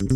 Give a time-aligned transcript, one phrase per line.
[0.00, 0.08] Seja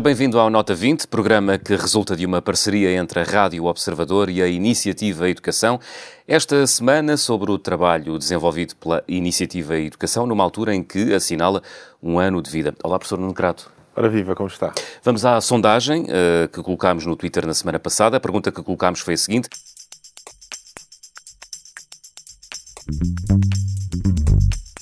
[0.00, 4.40] bem-vindo ao Nota 20, programa que resulta de uma parceria entre a Rádio Observador e
[4.40, 5.80] a Iniciativa Educação.
[6.28, 11.64] Esta semana sobre o trabalho desenvolvido pela Iniciativa Educação, numa altura em que assinala
[12.00, 12.72] um ano de vida.
[12.84, 13.77] Olá, professor Nuno Crato.
[13.98, 14.72] Ora viva, como está?
[15.02, 18.16] Vamos à sondagem uh, que colocámos no Twitter na semana passada.
[18.16, 19.48] A pergunta que colocámos foi a seguinte.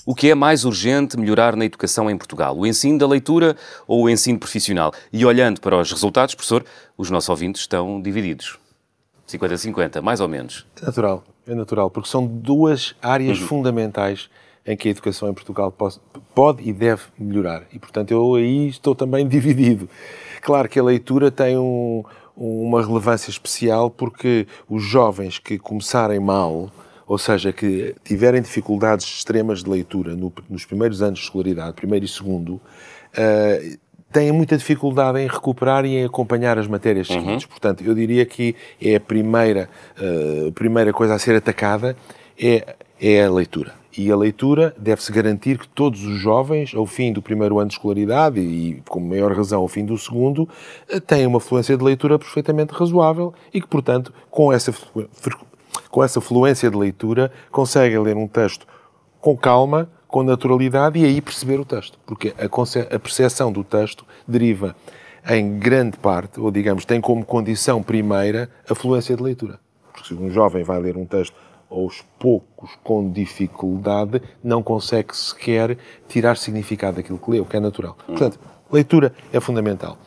[0.05, 2.59] O que é mais urgente melhorar na educação em Portugal?
[2.59, 3.57] O ensino da leitura
[3.87, 4.93] ou o ensino profissional?
[5.11, 6.63] E olhando para os resultados, professor,
[6.95, 8.59] os nossos ouvintes estão divididos.
[9.27, 10.67] 50-50, mais ou menos.
[10.83, 13.47] É natural, é natural, porque são duas áreas uhum.
[13.47, 14.29] fundamentais
[14.67, 16.01] em que a educação em Portugal pode,
[16.35, 17.63] pode, e deve melhorar.
[17.73, 19.89] E, portanto, eu aí estou também dividido.
[20.43, 22.03] Claro que a leitura tem um,
[22.37, 26.71] uma relevância especial porque os jovens que começarem mal,
[27.07, 32.05] ou seja, que tiverem dificuldades extremas de leitura no, nos primeiros anos de escolaridade, primeiro
[32.05, 33.79] e segundo, uh,
[34.13, 37.21] têm muita dificuldade em recuperar e em acompanhar as matérias uhum.
[37.21, 37.47] seguintes.
[37.47, 41.97] Portanto, eu diria que é a primeira, uh, primeira coisa a ser atacada
[42.39, 43.86] é, é a leitura.
[43.97, 47.75] E a leitura deve-se garantir que todos os jovens, ao fim do primeiro ano de
[47.75, 50.47] escolaridade e, com maior razão, ao fim do segundo,
[50.89, 54.73] eh, têm uma fluência de leitura perfeitamente razoável e que, portanto, com essa
[55.91, 58.67] com essa fluência de leitura, conseguem ler um texto
[59.19, 61.99] com calma, com naturalidade e aí perceber o texto.
[62.05, 64.77] Porque a, percepção do texto deriva
[65.29, 69.59] em grande parte, ou digamos, tem como condição primeira a fluência de leitura.
[69.93, 71.35] Porque se um jovem vai ler um texto
[71.71, 75.77] aos poucos, com dificuldade, não consegue sequer
[76.09, 77.97] tirar significado daquilo que lê, o que é natural.
[78.07, 78.39] Portanto,
[78.71, 79.99] leitura é fundamental.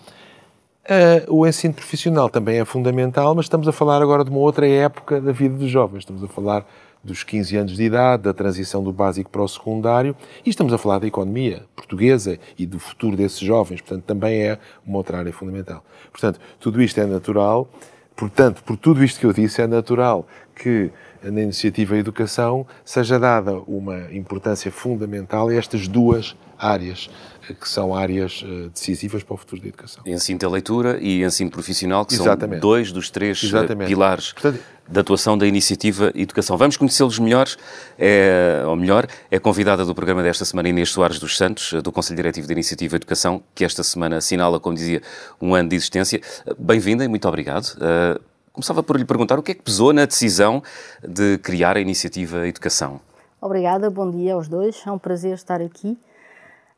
[0.90, 4.68] Uh, o ensino profissional também é fundamental, mas estamos a falar agora de uma outra
[4.68, 6.00] época da vida dos jovens.
[6.00, 6.66] Estamos a falar
[7.04, 10.78] dos 15 anos de idade, da transição do básico para o secundário, e estamos a
[10.78, 13.82] falar da economia portuguesa e do futuro desses jovens.
[13.82, 15.84] Portanto, também é uma outra área fundamental.
[16.12, 17.70] Portanto, tudo isto é natural.
[18.16, 20.92] Portanto, por tudo isto que eu disse, é natural que
[21.24, 27.10] na iniciativa Educação seja dada uma importância fundamental a estas duas áreas
[27.54, 30.04] que são áreas eh, decisivas para o futuro da educação.
[30.06, 32.60] Ensino da leitura e ensino profissional, que Exatamente.
[32.60, 33.88] são dois dos três eh, Exatamente.
[33.88, 36.58] pilares Portanto, da atuação da Iniciativa Educação.
[36.58, 37.58] Vamos conhecê-los melhores,
[37.98, 42.18] é, ou melhor, é convidada do programa desta semana Inês Soares dos Santos, do Conselho
[42.18, 45.02] Diretivo da Iniciativa Educação, que esta semana assinala, como dizia,
[45.40, 46.20] um ano de existência.
[46.58, 47.76] Bem-vinda e muito obrigado.
[47.76, 48.20] Uh,
[48.60, 50.62] começava por lhe perguntar o que é que pesou na decisão
[51.02, 53.00] de criar a Iniciativa Educação.
[53.40, 55.98] Obrigada, bom dia aos dois, é um prazer estar aqui.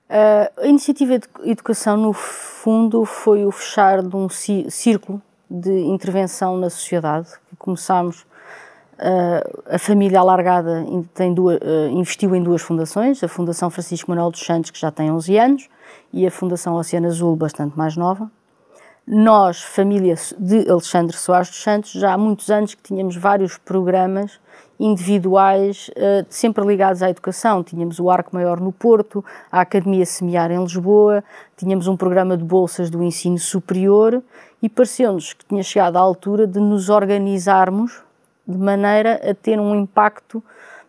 [0.07, 5.19] Uh, a iniciativa educação, no fundo, foi o fechar de um círculo
[5.49, 7.29] de intervenção na sociedade.
[7.57, 8.21] Começámos,
[8.99, 14.29] uh, a família alargada tem duas, uh, investiu em duas fundações, a Fundação Francisco Manuel
[14.29, 15.69] dos Santos, que já tem 11 anos,
[16.13, 18.29] e a Fundação Oceano Azul, bastante mais nova.
[19.07, 24.39] Nós, família de Alexandre Soares dos Santos, já há muitos anos que tínhamos vários programas
[24.79, 27.63] individuais uh, sempre ligados à educação.
[27.63, 31.23] Tínhamos o Arco Maior no Porto, a Academia Semear em Lisboa,
[31.57, 34.21] tínhamos um programa de bolsas do ensino superior
[34.61, 38.03] e pareceu-nos que tinha chegado a altura de nos organizarmos
[38.47, 40.43] de maneira a ter um impacto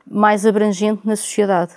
[0.06, 1.72] mais abrangente na sociedade.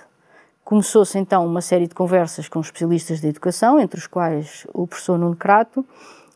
[0.62, 5.18] Começou-se então uma série de conversas com especialistas de educação, entre os quais o professor
[5.18, 5.86] Nuno Crato,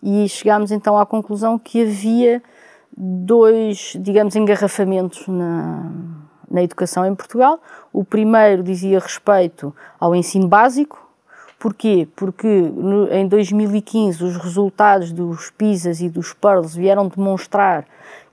[0.03, 2.43] e chegámos então à conclusão que havia
[2.97, 5.91] dois, digamos, engarrafamentos na,
[6.51, 7.61] na educação em Portugal.
[7.93, 11.09] O primeiro dizia respeito ao ensino básico.
[11.59, 12.09] Porquê?
[12.17, 17.87] Porque no, em 2015 os resultados dos PISAs e dos PEARLS vieram demonstrar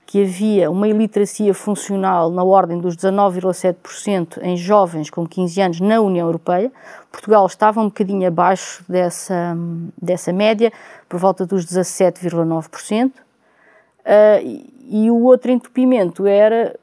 [0.08, 6.00] que havia uma iliteracia funcional na ordem dos 19,7% em jovens com 15 anos na
[6.00, 6.72] União Europeia.
[7.12, 9.54] Portugal estava um bocadinho abaixo dessa,
[10.00, 10.72] dessa média,
[11.06, 13.10] por volta dos 17,9%.
[13.10, 16.74] Uh, e o outro entupimento era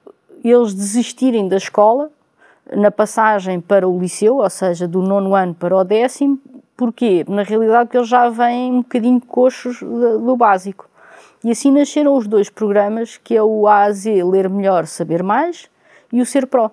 [0.43, 2.11] eles desistirem da escola
[2.75, 6.39] na passagem para o liceu, ou seja, do nono ano para o décimo.
[6.77, 7.25] Porquê?
[7.27, 10.87] Na realidade, eles já vêm um bocadinho coxos do básico.
[11.43, 15.69] E assim nasceram os dois programas, que é o AAZ Ler Melhor, Saber Mais
[16.11, 16.71] e o Ser Pro.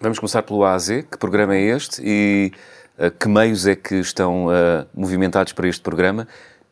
[0.00, 0.88] Vamos começar pelo AAZ.
[1.10, 2.52] Que programa é este e
[2.98, 6.26] uh, que meios é que estão uh, movimentados para este programa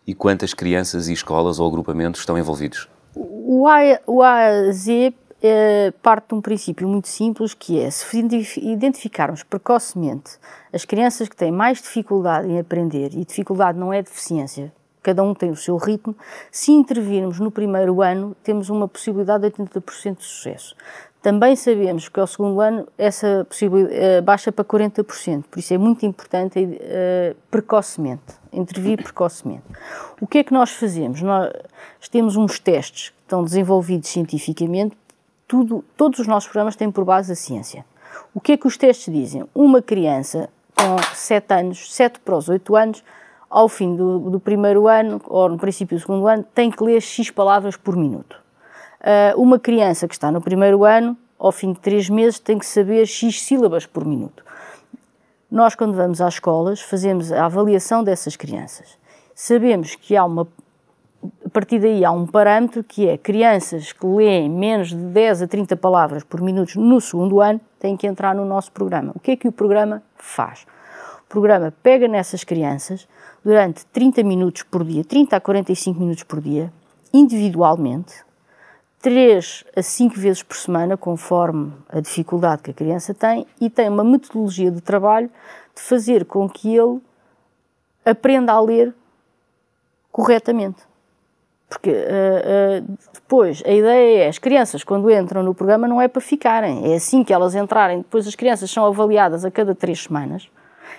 [0.06, 2.88] e quantas crianças e escolas ou agrupamentos estão envolvidos?
[3.14, 4.88] O, A, o AAZ
[5.42, 8.18] é, parte de um princípio muito simples que é se
[8.58, 10.32] identificarmos precocemente
[10.72, 15.34] as crianças que têm mais dificuldade em aprender, e dificuldade não é deficiência, cada um
[15.34, 16.16] tem o seu ritmo,
[16.50, 20.74] se intervirmos no primeiro ano, temos uma possibilidade de 80% de sucesso.
[21.22, 25.78] Também sabemos que ao segundo ano essa possibilidade uh, baixa para 40%, por isso é
[25.78, 29.64] muito importante uh, precocemente, intervir precocemente.
[30.18, 31.20] O que é que nós fazemos?
[31.20, 31.50] Nós
[32.10, 34.96] temos uns testes que estão desenvolvidos cientificamente,
[35.46, 37.84] tudo, todos os nossos programas têm por base a ciência.
[38.32, 39.44] O que é que os testes dizem?
[39.54, 43.04] Uma criança com 7 anos, 7 para os 8 anos,
[43.50, 47.00] ao fim do, do primeiro ano, ou no princípio do segundo ano, tem que ler
[47.02, 48.40] X palavras por minuto
[49.00, 52.66] Uh, uma criança que está no primeiro ano, ao fim de três meses, tem que
[52.66, 54.44] saber X sílabas por minuto.
[55.50, 58.98] Nós, quando vamos às escolas, fazemos a avaliação dessas crianças.
[59.34, 60.46] Sabemos que há uma.
[61.44, 65.48] A partir daí há um parâmetro que é crianças que leem menos de 10 a
[65.48, 69.12] 30 palavras por minuto no segundo ano têm que entrar no nosso programa.
[69.14, 70.66] O que é que o programa faz?
[71.24, 73.06] O programa pega nessas crianças
[73.44, 76.72] durante 30 minutos por dia, 30 a 45 minutos por dia,
[77.12, 78.24] individualmente,
[79.00, 83.88] três a cinco vezes por semana, conforme a dificuldade que a criança tem, e tem
[83.88, 85.30] uma metodologia de trabalho
[85.74, 87.00] de fazer com que ele
[88.04, 88.94] aprenda a ler
[90.12, 90.82] corretamente.
[91.68, 96.08] Porque uh, uh, depois a ideia é as crianças, quando entram no programa, não é
[96.08, 97.98] para ficarem, é assim que elas entrarem.
[97.98, 100.50] Depois as crianças são avaliadas a cada três semanas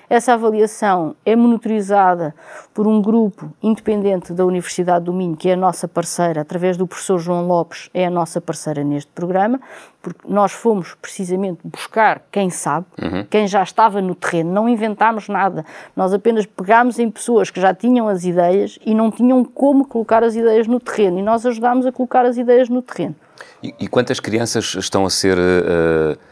[0.09, 2.35] essa avaliação é monitorizada
[2.73, 6.85] por um grupo independente da Universidade do Minho, que é a nossa parceira, através do
[6.87, 9.59] professor João Lopes, é a nossa parceira neste programa,
[10.01, 13.25] porque nós fomos precisamente buscar quem sabe, uhum.
[13.29, 15.65] quem já estava no terreno, não inventámos nada,
[15.95, 20.23] nós apenas pegámos em pessoas que já tinham as ideias e não tinham como colocar
[20.23, 23.15] as ideias no terreno, e nós ajudámos a colocar as ideias no terreno.
[23.61, 25.37] E, e quantas crianças estão a ser.
[25.37, 26.30] Uh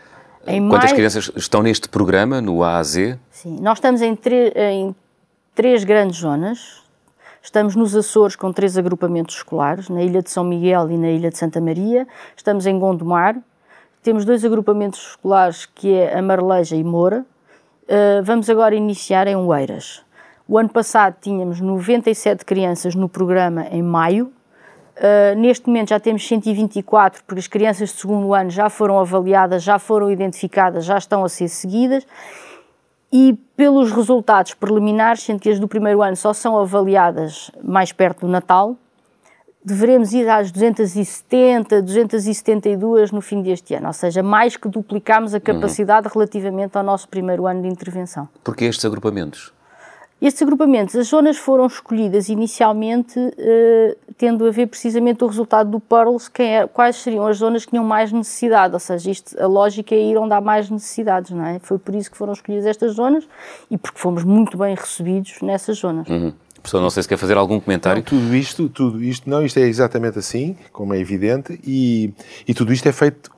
[0.50, 0.94] em Quantas mais...
[0.94, 3.18] crianças estão neste programa, no AAZ?
[3.31, 4.18] Sim, nós estamos em,
[4.56, 4.96] em
[5.54, 6.81] três grandes zonas.
[7.42, 11.30] Estamos nos Açores com três agrupamentos escolares, na Ilha de São Miguel e na Ilha
[11.30, 12.07] de Santa Maria.
[12.36, 13.38] Estamos em Gondomar.
[14.04, 17.25] Temos dois agrupamentos escolares, que é a Marleja e Moura.
[17.84, 20.01] Uh, vamos agora iniciar em Oeiras.
[20.48, 24.31] O ano passado tínhamos 97 crianças no programa em maio,
[25.00, 29.63] Uh, neste momento já temos 124, porque as crianças de segundo ano já foram avaliadas,
[29.63, 32.06] já foram identificadas, já estão a ser seguidas.
[33.12, 38.25] E pelos resultados preliminares, sendo que as do primeiro ano só são avaliadas mais perto
[38.25, 38.75] do Natal,
[39.63, 45.38] deveremos ir às 270, 272 no fim deste ano, ou seja, mais que duplicamos a
[45.38, 45.44] uhum.
[45.44, 46.13] capacidade uhum.
[46.13, 48.28] relativamente ao nosso primeiro ano de intervenção.
[48.44, 49.54] Porque estes agrupamentos?
[50.21, 55.80] Estes agrupamentos, as zonas foram escolhidas inicialmente eh, tendo a ver precisamente o resultado do
[55.80, 59.95] Pearls, é, quais seriam as zonas que tinham mais necessidade, ou seja, isto, a lógica
[59.95, 61.60] é ir onde há mais necessidades, não é?
[61.60, 63.25] Foi por isso que foram escolhidas estas zonas
[63.71, 66.10] e porque fomos muito bem recebidos nessas zonas.
[66.10, 66.33] Uhum.
[66.56, 68.00] Professor, não sei se quer fazer algum comentário.
[68.01, 72.13] Não, tudo isto, tudo isto, não, isto é exatamente assim, como é evidente, e,
[72.45, 73.31] e tudo isto é feito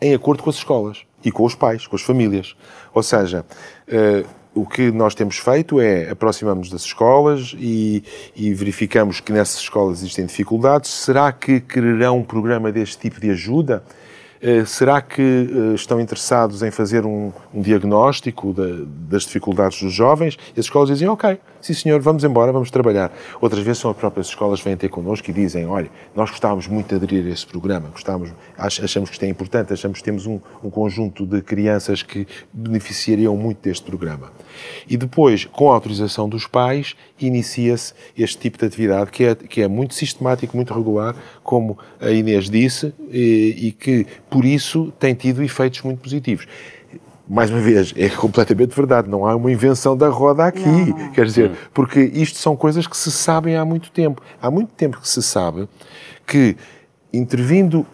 [0.00, 2.56] em acordo com as escolas e com os pais, com as famílias.
[2.92, 3.46] Ou seja,
[3.88, 8.02] uh, o que nós temos feito é aproximamos das escolas e,
[8.34, 10.90] e, verificamos que nessas escolas existem dificuldades.
[10.90, 13.84] Será que quererão um programa deste tipo de ajuda?
[14.40, 18.54] Eh, será que eh, estão interessados em fazer um, um diagnóstico
[19.08, 20.38] das dificuldades dos jovens?
[20.56, 23.12] E as escolas dizem, ok, sim senhor, vamos embora, vamos trabalhar.
[23.40, 26.68] Outras vezes são as próprias escolas que vêm ter connosco e dizem, olha, nós gostávamos
[26.68, 30.26] muito de aderir a esse programa, gostávamos, achamos que isto é importante, achamos que temos
[30.26, 34.30] um, um conjunto de crianças que beneficiariam muito deste programa.
[34.88, 39.62] E depois, com a autorização dos pais, inicia-se este tipo de atividade que é, que
[39.62, 45.14] é muito sistemático, muito regular, como a Inês disse, e, e que, por isso, tem
[45.14, 46.46] tido efeitos muito positivos
[47.28, 50.64] mais uma vez, é completamente verdade, não há uma invenção da roda aqui.
[50.64, 51.12] Não, não.
[51.12, 54.22] Quer dizer, porque isto são coisas que se sabem há muito tempo.
[54.40, 55.68] Há muito tempo que se sabe
[56.26, 56.56] que,
[57.12, 57.86] intervindo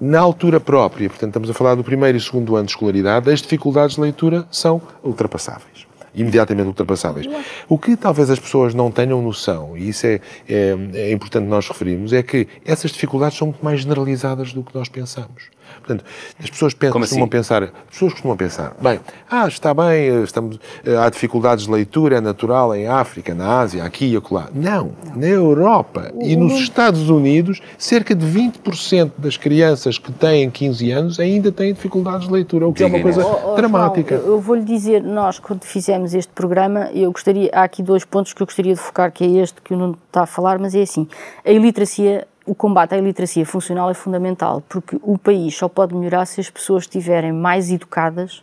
[0.00, 3.40] na altura própria, portanto, estamos a falar do primeiro e segundo ano de escolaridade, as
[3.40, 7.26] dificuldades de leitura são ultrapassáveis imediatamente ultrapassáveis.
[7.68, 11.66] O que talvez as pessoas não tenham noção, e isso é, é, é importante nós
[11.66, 15.50] referirmos, é que essas dificuldades são muito mais generalizadas do que nós pensamos.
[15.78, 16.04] Portanto,
[16.42, 17.30] as pessoas pensam, costumam assim?
[17.30, 22.16] pensar, as pessoas costumam pensar, bem, ah, está bem, estamos, eh, há dificuldades de leitura,
[22.16, 24.48] é natural em África, na Ásia, aqui e acolá.
[24.54, 30.90] Não, na Europa e nos Estados Unidos, cerca de 20% das crianças que têm 15
[30.90, 34.16] anos ainda têm dificuldades de leitura, o que é uma coisa oh, oh, dramática.
[34.16, 38.32] João, eu vou-lhe dizer, nós quando fizemos este programa, eu gostaria, há aqui dois pontos
[38.32, 40.74] que eu gostaria de focar, que é este que o Nuno está a falar, mas
[40.74, 41.06] é assim,
[41.44, 46.26] a iliteracia o combate à iliteracia funcional é fundamental, porque o país só pode melhorar
[46.26, 48.42] se as pessoas estiverem mais educadas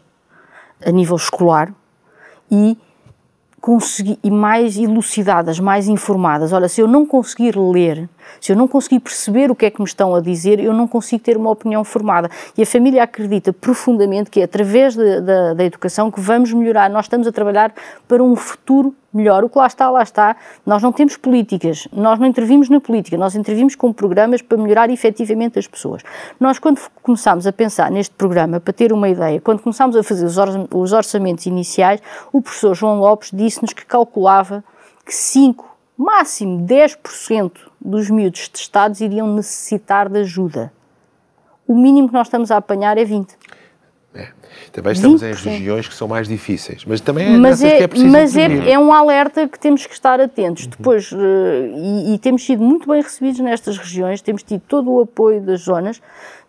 [0.84, 1.74] a nível escolar
[2.50, 2.78] e
[3.60, 6.52] conseguir, e mais elucidadas, mais informadas.
[6.52, 8.10] Olha, se eu não conseguir ler,
[8.40, 10.88] se eu não conseguir perceber o que é que me estão a dizer, eu não
[10.88, 12.30] consigo ter uma opinião formada.
[12.58, 16.90] E a família acredita profundamente que é através da, da, da educação que vamos melhorar.
[16.90, 17.74] Nós estamos a trabalhar
[18.08, 19.44] para um futuro melhor.
[19.44, 20.36] O que lá está, lá está.
[20.66, 24.90] Nós não temos políticas, nós não intervimos na política, nós intervimos com programas para melhorar
[24.90, 26.02] efetivamente as pessoas.
[26.40, 30.26] Nós, quando começámos a pensar neste programa, para ter uma ideia, quando começámos a fazer
[30.74, 32.02] os orçamentos iniciais,
[32.32, 34.64] o professor João Lopes disse-nos que calculava
[35.06, 35.66] que 5,
[35.98, 40.72] máximo 10% dos miúdos testados iriam necessitar de ajuda.
[41.68, 43.30] O mínimo que nós estamos a apanhar é 20%.
[44.14, 44.28] É.
[44.74, 45.46] Também estamos 20%.
[45.46, 48.36] em regiões que são mais difíceis, mas também é mas é, que é preciso Mas
[48.36, 50.66] é, é, um alerta que temos que estar atentos.
[50.66, 50.70] Uhum.
[50.70, 55.02] Depois, uh, e, e, temos sido muito bem recebidos nestas regiões, temos tido todo o
[55.02, 56.02] apoio das zonas.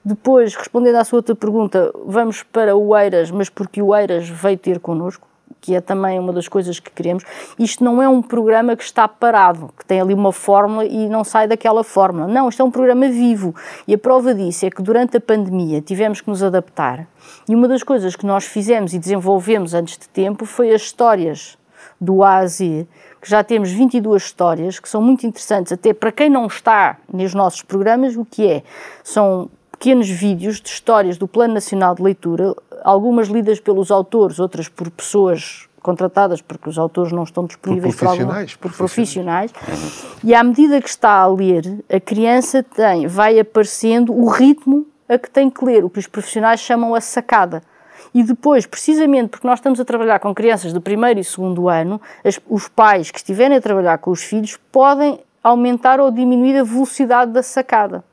[0.04, 4.58] Depois, respondendo à sua outra pergunta, vamos para o Eiras, mas porque o Eiras veio
[4.58, 5.28] ter connosco
[5.60, 7.24] que é também uma das coisas que queremos.
[7.58, 11.24] Isto não é um programa que está parado, que tem ali uma fórmula e não
[11.24, 12.26] sai daquela fórmula.
[12.26, 13.54] Não, isto é um programa vivo.
[13.86, 17.06] E a prova disso é que durante a pandemia tivemos que nos adaptar.
[17.48, 21.58] E uma das coisas que nós fizemos e desenvolvemos antes de tempo foi as histórias
[22.00, 22.86] do A a Z,
[23.20, 27.32] que já temos 22 histórias que são muito interessantes, até para quem não está nos
[27.32, 28.62] nossos programas, o que é?
[29.04, 32.54] São pequenos vídeos de histórias do Plano Nacional de Leitura,
[32.84, 38.06] algumas lidas pelos autores, outras por pessoas contratadas, porque os autores não estão disponíveis por
[38.06, 38.54] profissionais.
[38.54, 39.52] Por, algum, por profissionais.
[39.52, 40.16] profissionais.
[40.22, 45.18] E à medida que está a ler, a criança tem, vai aparecendo o ritmo a
[45.18, 47.62] que tem que ler, o que os profissionais chamam a sacada.
[48.14, 52.00] E depois, precisamente porque nós estamos a trabalhar com crianças do primeiro e segundo ano,
[52.24, 56.62] as, os pais que estiverem a trabalhar com os filhos podem aumentar ou diminuir a
[56.62, 58.04] velocidade da sacada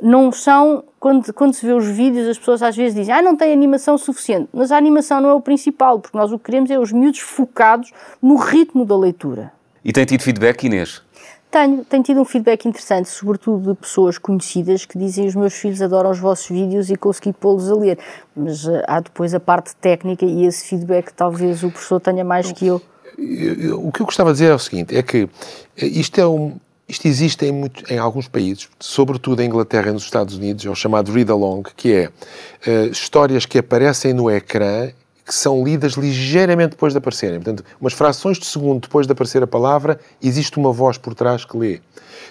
[0.00, 3.36] não são, quando, quando se vê os vídeos, as pessoas às vezes dizem, ah, não
[3.36, 4.48] tem animação suficiente.
[4.52, 7.20] Mas a animação não é o principal, porque nós o que queremos é os miúdos
[7.20, 9.52] focados no ritmo da leitura.
[9.84, 11.02] E tem tido feedback, Inês?
[11.50, 15.82] Tenho, tenho tido um feedback interessante, sobretudo de pessoas conhecidas que dizem os meus filhos
[15.82, 17.98] adoram os vossos vídeos e consegui pô-los a ler.
[18.34, 22.50] Mas uh, há depois a parte técnica e esse feedback talvez o professor tenha mais
[22.52, 22.80] que eu.
[23.76, 25.28] O que eu gostava de dizer é o seguinte, é que
[25.76, 26.56] eh, isto é um,
[26.92, 30.68] isto existe em, muito, em, alguns países, sobretudo em Inglaterra e nos Estados Unidos, é
[30.68, 34.90] o chamado read-along, que é uh, histórias que aparecem no ecrã
[35.24, 37.40] que são lidas ligeiramente depois de aparecerem.
[37.40, 41.46] Portanto, umas frações de segundo depois de aparecer a palavra, existe uma voz por trás
[41.46, 41.80] que lê.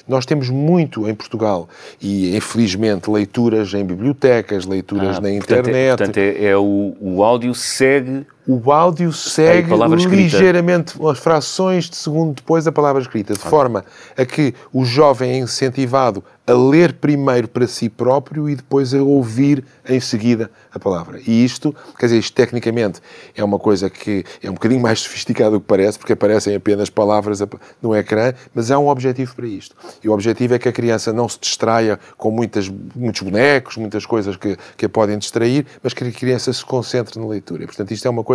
[0.08, 1.68] Nós temos muito em Portugal
[2.00, 5.76] e, infelizmente, leituras em bibliotecas, leituras ah, na portanto, internet.
[5.76, 9.72] É, portanto, é, é o, o áudio segue o áudio segue
[10.08, 13.86] ligeiramente as frações de segundo depois da palavra escrita, de forma
[14.18, 19.02] a que o jovem é incentivado a ler primeiro para si próprio e depois a
[19.02, 21.20] ouvir em seguida a palavra.
[21.26, 23.00] E isto, quer dizer, isto tecnicamente
[23.36, 26.90] é uma coisa que é um bocadinho mais sofisticado do que parece, porque aparecem apenas
[26.90, 27.42] palavras
[27.82, 29.76] no ecrã, mas há um objetivo para isto.
[30.04, 34.06] E o objetivo é que a criança não se distraia com muitas, muitos bonecos, muitas
[34.06, 37.66] coisas que, que a podem distrair, mas que a criança se concentre na leitura.
[37.66, 38.31] Portanto, isto é uma coisa,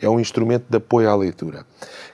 [0.00, 1.64] é um instrumento de apoio à leitura,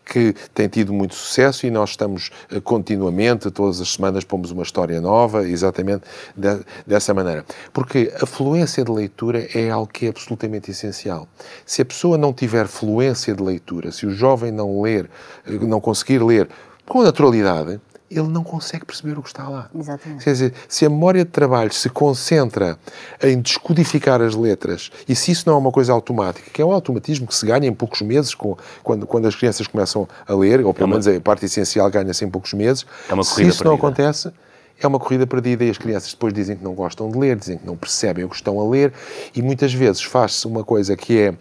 [0.05, 4.63] que tem tido muito sucesso e nós estamos eh, continuamente, todas as semanas, pomos uma
[4.63, 6.05] história nova, exatamente
[6.37, 7.45] de, dessa maneira.
[7.73, 11.29] Porque a fluência de leitura é algo que é absolutamente essencial.
[11.65, 15.11] Se a pessoa não tiver fluência de leitura, se o jovem não ler,
[15.47, 16.49] eh, não conseguir ler
[16.87, 19.69] com naturalidade, ele não consegue perceber o que está lá.
[19.75, 20.25] Exatamente.
[20.25, 22.79] Quer dizer, se a memória de trabalho se concentra
[23.23, 26.73] em descodificar as letras, e se isso não é uma coisa automática, que é um
[26.73, 30.65] automatismo que se ganha em poucos meses, com, quando, quando as crianças começam a ler,
[30.65, 33.41] ou pelo é menos a parte essencial ganha-se em poucos meses, é uma se isso
[33.41, 33.65] perdida.
[33.65, 34.33] não acontece,
[34.79, 37.59] é uma corrida perdida e as crianças depois dizem que não gostam de ler, dizem
[37.59, 38.93] que não percebem o que estão a ler
[39.35, 41.35] e muitas vezes faz-se uma coisa que é,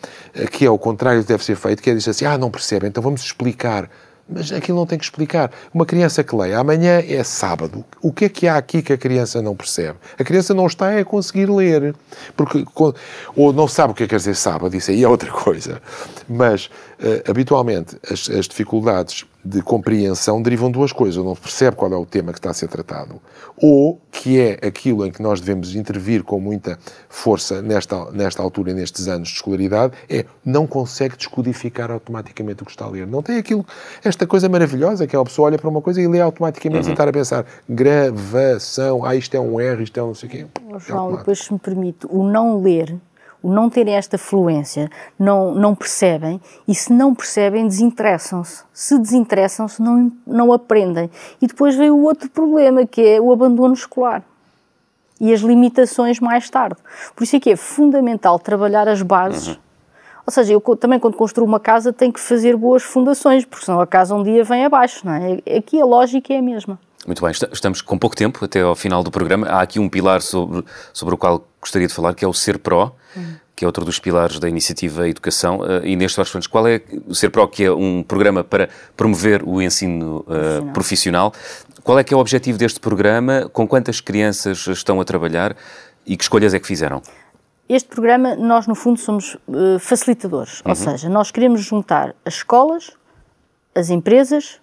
[0.48, 2.88] que é o contrário que deve ser feito, que é dizer assim, ah, não percebem,
[2.88, 3.90] então vamos explicar
[4.28, 5.52] mas aquilo não tem que explicar.
[5.74, 7.86] Uma criança que leia, amanhã é sábado.
[8.02, 9.98] O que é que há aqui que a criança não percebe?
[10.18, 11.96] A criança não está a conseguir ler.
[12.36, 12.66] Porque,
[13.36, 15.82] ou não sabe o é que quer dizer sábado, isso aí é outra coisa.
[16.28, 21.18] Mas, uh, habitualmente, as, as dificuldades de compreensão derivam duas coisas.
[21.18, 23.22] Ou não percebe qual é o tema que está a ser tratado,
[23.62, 28.72] ou que é aquilo em que nós devemos intervir com muita força nesta, nesta altura
[28.72, 33.06] e nestes anos de escolaridade, é não consegue descodificar automaticamente o que está a ler.
[33.06, 33.66] Não tem aquilo,
[34.04, 36.84] esta coisa maravilhosa que é a pessoa olha para uma coisa e lê automaticamente uhum.
[36.86, 40.30] sem estar a pensar gravação, ah, isto é um R, isto é um não sei
[40.30, 40.46] o quê.
[40.80, 42.96] João, depois se me permite, o não ler
[43.52, 48.64] não terem esta fluência, não, não percebem e se não percebem, desinteressam-se.
[48.74, 51.10] Se desinteressam-se, não, não aprendem.
[51.42, 54.24] E depois vem o outro problema, que é o abandono escolar
[55.20, 56.78] e as limitações mais tarde.
[57.16, 59.48] Por isso é que é fundamental trabalhar as bases.
[59.48, 59.56] Uhum.
[60.28, 63.80] Ou seja, eu também quando construo uma casa tenho que fazer boas fundações, porque senão
[63.80, 65.58] a casa um dia vem abaixo, não é?
[65.58, 66.80] Aqui a lógica é a mesma.
[67.06, 69.48] Muito bem, estamos com pouco tempo até ao final do programa.
[69.48, 72.58] Há aqui um pilar sobre, sobre o qual gostaria de falar, que é o Ser
[72.58, 72.92] Pro,
[73.56, 75.60] que é outro dos pilares da iniciativa Educação.
[75.60, 79.44] Uh, e neste Vasco qual é o Ser Pro, que é um programa para promover
[79.44, 81.32] o ensino uh, profissional.
[81.32, 81.34] profissional.
[81.84, 83.48] Qual é que é o objetivo deste programa?
[83.54, 85.56] Com quantas crianças estão a trabalhar
[86.08, 87.04] e que escolhas é que fizeram?
[87.70, 90.70] Este programa, nós no fundo somos uh, facilitadores, uhum.
[90.70, 92.92] ou seja, nós queremos juntar as escolas,
[93.76, 94.60] as empresas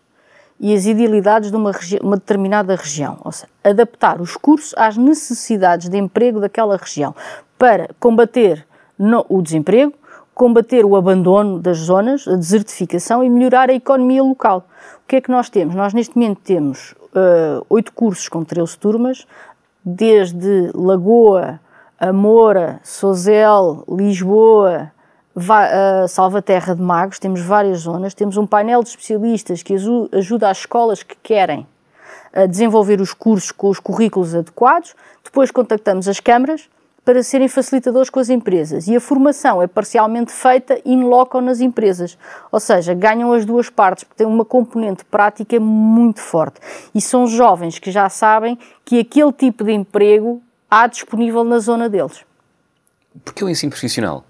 [0.62, 5.88] e as idealidades de uma, uma, determinada região, ou seja, adaptar os cursos às necessidades
[5.88, 7.12] de emprego daquela região
[7.58, 8.64] para combater
[8.96, 9.92] no, o desemprego,
[10.32, 14.68] combater o abandono das zonas, a desertificação e melhorar a economia local.
[15.04, 15.74] O que é que nós temos?
[15.74, 19.26] Nós neste momento temos uh, oito cursos com 13 turmas,
[19.84, 21.58] desde Lagoa,
[21.98, 24.92] Amora, Sozel, Lisboa,
[25.36, 29.74] uh, Salvaterra de Magos, temos várias zonas, temos um painel de especialistas que
[30.12, 31.66] ajuda as escolas que querem
[32.32, 36.68] a desenvolver os cursos com os currículos adequados, depois contactamos as câmaras,
[37.04, 38.86] para serem facilitadores com as empresas.
[38.86, 42.16] E a formação é parcialmente feita in loco nas empresas.
[42.50, 46.60] Ou seja, ganham as duas partes, porque tem uma componente prática muito forte.
[46.94, 51.88] E são jovens que já sabem que aquele tipo de emprego há disponível na zona
[51.88, 52.24] deles.
[53.24, 54.24] Porque o ensino profissional?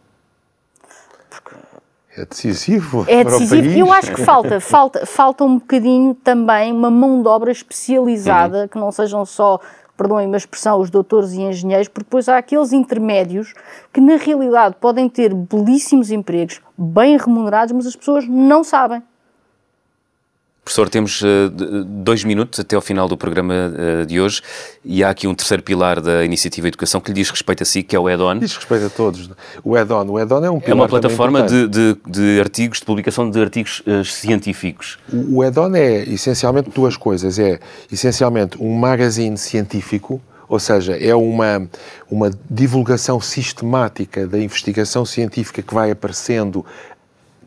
[2.22, 3.04] É decisivo.
[3.08, 3.78] É decisivo.
[3.78, 8.68] Eu acho que falta, falta, falta um bocadinho também uma mão de obra especializada, uhum.
[8.68, 9.58] que não sejam só
[9.96, 13.52] perdoem-me a expressão, os doutores e engenheiros, porque depois há aqueles intermédios
[13.92, 19.02] que na realidade podem ter belíssimos empregos, bem remunerados, mas as pessoas não sabem.
[20.64, 21.50] Professor, temos uh,
[21.84, 24.40] dois minutos até ao final do programa uh, de hoje
[24.84, 27.82] e há aqui um terceiro pilar da Iniciativa Educação que lhe diz respeito a si,
[27.82, 28.38] que é o EDON.
[28.38, 29.28] Diz respeito a todos.
[29.64, 32.84] O EDON, o EDON é um pilar É uma plataforma de, de, de, artigos, de
[32.84, 35.00] publicação de artigos uh, científicos.
[35.12, 37.40] O, o EDON é essencialmente duas coisas.
[37.40, 37.58] É
[37.90, 41.68] essencialmente um magazine científico, ou seja, é uma,
[42.08, 46.64] uma divulgação sistemática da investigação científica que vai aparecendo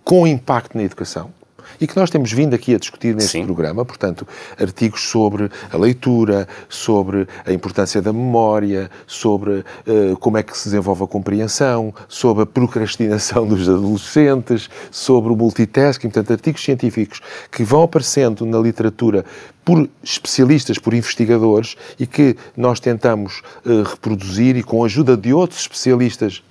[0.03, 1.31] com impacto na educação
[1.79, 3.45] e que nós temos vindo aqui a discutir neste Sim.
[3.45, 4.27] programa, portanto,
[4.59, 10.65] artigos sobre a leitura, sobre a importância da memória, sobre uh, como é que se
[10.65, 17.63] desenvolve a compreensão, sobre a procrastinação dos adolescentes, sobre o multitasking, portanto, artigos científicos que
[17.63, 19.25] vão aparecendo na literatura
[19.63, 25.33] por especialistas, por investigadores e que nós tentamos uh, reproduzir e com a ajuda de
[25.33, 26.43] outros especialistas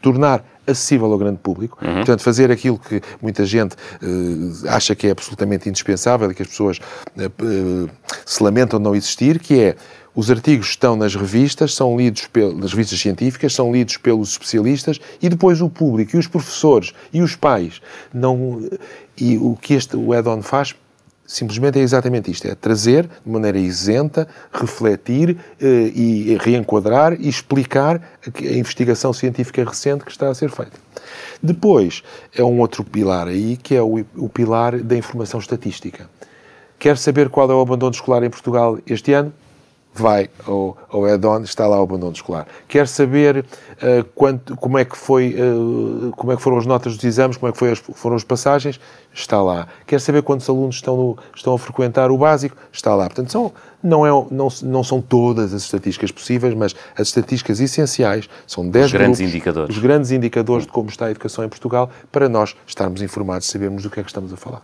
[0.00, 1.78] tornar acessível ao grande público.
[1.84, 1.96] Uhum.
[1.96, 6.48] Portanto, fazer aquilo que muita gente uh, acha que é absolutamente indispensável e que as
[6.48, 7.90] pessoas uh, uh,
[8.24, 9.76] se lamentam de não existir, que é
[10.14, 15.28] os artigos estão nas revistas, são lidos pelas revistas científicas, são lidos pelos especialistas e
[15.28, 17.80] depois o público e os professores e os pais
[18.12, 18.68] não
[19.16, 20.74] e o que este o add-on faz
[21.30, 28.02] simplesmente é exatamente isto: é trazer de maneira isenta, refletir eh, e reenquadrar e explicar
[28.26, 30.76] a, investigação científica recente que está a ser feita.
[31.40, 32.02] Depois,
[32.34, 36.10] é um outro pilar aí, que é o, o pilar da informação estatística.
[36.78, 39.32] Quer saber qual é o abandono escolar em Portugal este ano?
[39.92, 42.46] Vai ao, ao add-on, está lá o abandono escolar.
[42.68, 46.94] Quer saber uh, quanto, como, é que foi, uh, como é que foram as notas
[46.96, 48.80] dos exames, como é que foi as, foram as passagens?
[49.12, 49.66] Está lá.
[49.86, 52.56] Quer saber quantos alunos estão, no, estão a frequentar o básico?
[52.72, 53.06] Está lá.
[53.06, 58.28] Portanto, são, não, é, não, não são todas as estatísticas possíveis, mas as estatísticas essenciais
[58.46, 59.76] são 10 Os grandes grupos, indicadores.
[59.76, 63.82] Os grandes indicadores de como está a educação em Portugal, para nós estarmos informados, sabermos
[63.82, 64.62] do que é que estamos a falar.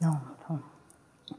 [0.00, 0.31] Não.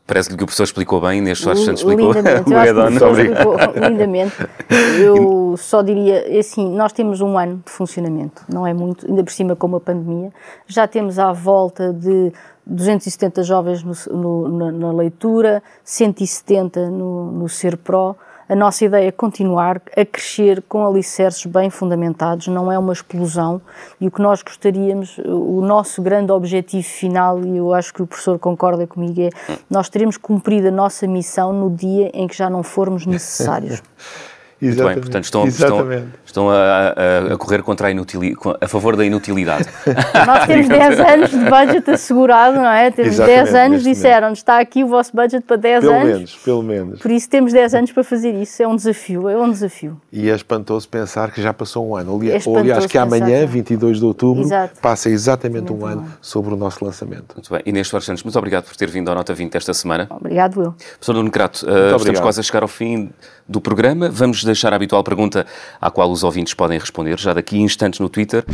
[0.06, 2.12] Parece-lhe que o professor explicou bem, neste acho que explicou.
[2.12, 3.58] Lindamente, eu acho que o explicou
[3.90, 4.36] lindamente.
[5.00, 9.24] Eu só diria, é assim, nós temos um ano de funcionamento, não é muito, ainda
[9.24, 10.32] por cima com a pandemia.
[10.68, 12.34] Já temos à volta de
[12.66, 18.16] 270 jovens no, no, na, na, leitura, 170 no, no Ser Pro
[18.48, 23.62] a nossa ideia é continuar a crescer com alicerces bem fundamentados, não é uma explosão.
[24.00, 28.08] E o que nós gostaríamos, o nosso grande objetivo final, e eu acho que o
[28.08, 29.30] professor concorda comigo, é
[29.70, 33.82] nós teremos cumprido a nossa missão no dia em que já não formos necessários.
[34.68, 35.88] Muito bem, portanto estão, estão,
[36.26, 39.66] estão a, a, a, correr contra a, inutili, a favor da inutilidade.
[40.26, 42.92] Nós temos 10 anos de budget assegurado, não é?
[42.92, 46.04] Temos 10 anos, disseram está aqui o vosso budget para 10 pelo anos.
[46.04, 47.00] Pelo menos, pelo menos.
[47.00, 50.00] Por isso temos 10 anos para fazer isso, é um desafio, é um desafio.
[50.12, 52.20] E é espantoso pensar que já passou um ano.
[52.24, 54.80] É Ou aliás, que amanhã, 22 de outubro, Exato.
[54.82, 57.36] passa exatamente um ano sobre o nosso lançamento.
[57.36, 57.62] Muito bem.
[57.66, 60.08] Inês Soares Santos, muito obrigado por ter vindo à Nota 20 esta semana.
[60.10, 60.72] Obrigado, Will.
[60.74, 63.10] Professor Nuno Crato, uh, estamos quase a chegar ao fim
[63.48, 64.10] do programa.
[64.10, 65.46] Vamos deixar a habitual pergunta
[65.82, 68.46] à qual os ouvintes podem responder já daqui a instantes no Twitter.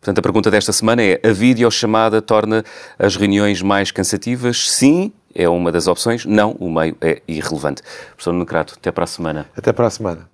[0.00, 2.64] Portanto, a pergunta desta semana é: a videochamada torna
[2.98, 4.68] as reuniões mais cansativas?
[4.68, 6.26] Sim, é uma das opções.
[6.26, 7.82] Não, o meio é irrelevante.
[8.08, 9.46] Professor Nuno Crato, até para a semana.
[9.56, 10.28] Até para a semana.